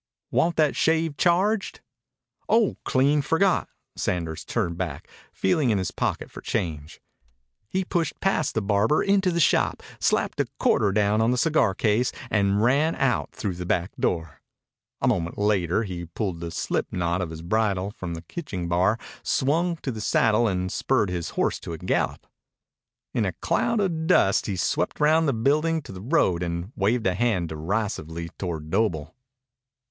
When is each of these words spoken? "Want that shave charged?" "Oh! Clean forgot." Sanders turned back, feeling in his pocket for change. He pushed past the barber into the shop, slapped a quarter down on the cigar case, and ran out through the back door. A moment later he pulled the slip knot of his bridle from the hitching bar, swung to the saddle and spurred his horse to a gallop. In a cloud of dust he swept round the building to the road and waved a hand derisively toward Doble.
"Want 0.31 0.55
that 0.55 0.75
shave 0.75 1.15
charged?" 1.15 1.81
"Oh! 2.49 2.77
Clean 2.83 3.21
forgot." 3.21 3.69
Sanders 3.95 4.43
turned 4.43 4.75
back, 4.75 5.07
feeling 5.31 5.69
in 5.69 5.77
his 5.77 5.91
pocket 5.91 6.31
for 6.31 6.41
change. 6.41 6.99
He 7.69 7.85
pushed 7.85 8.19
past 8.19 8.55
the 8.55 8.63
barber 8.63 9.03
into 9.03 9.29
the 9.29 9.39
shop, 9.39 9.83
slapped 9.99 10.39
a 10.39 10.47
quarter 10.57 10.91
down 10.91 11.21
on 11.21 11.29
the 11.29 11.37
cigar 11.37 11.75
case, 11.75 12.11
and 12.31 12.63
ran 12.63 12.95
out 12.95 13.31
through 13.31 13.53
the 13.53 13.65
back 13.67 13.91
door. 13.95 14.41
A 15.01 15.07
moment 15.07 15.37
later 15.37 15.83
he 15.83 16.05
pulled 16.05 16.39
the 16.39 16.49
slip 16.49 16.91
knot 16.91 17.21
of 17.21 17.29
his 17.29 17.43
bridle 17.43 17.91
from 17.91 18.15
the 18.15 18.23
hitching 18.27 18.67
bar, 18.67 18.97
swung 19.21 19.75
to 19.83 19.91
the 19.91 20.01
saddle 20.01 20.47
and 20.47 20.71
spurred 20.71 21.11
his 21.11 21.29
horse 21.37 21.59
to 21.59 21.73
a 21.73 21.77
gallop. 21.77 22.25
In 23.13 23.23
a 23.23 23.33
cloud 23.33 23.79
of 23.79 24.07
dust 24.07 24.47
he 24.47 24.55
swept 24.55 24.99
round 24.99 25.27
the 25.27 25.31
building 25.31 25.79
to 25.83 25.91
the 25.91 26.01
road 26.01 26.41
and 26.41 26.71
waved 26.75 27.05
a 27.05 27.13
hand 27.13 27.49
derisively 27.49 28.29
toward 28.39 28.71
Doble. 28.71 29.13